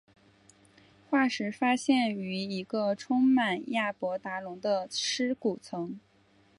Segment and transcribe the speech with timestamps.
[1.11, 5.99] 化石发现于一个充满亚伯达龙的尸骨层。